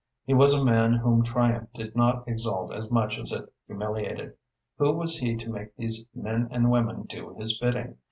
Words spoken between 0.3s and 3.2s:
was a man whom triumph did not exalt as much